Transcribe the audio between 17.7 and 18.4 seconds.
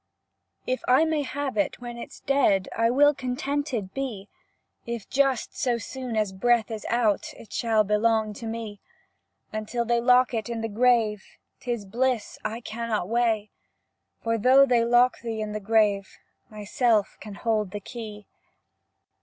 key.